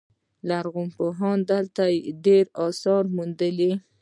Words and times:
لرغونپوهانو 0.47 1.47
دلته 1.51 1.83
ډیر 2.25 2.45
اثار 2.65 3.03
موندلي 3.15 3.71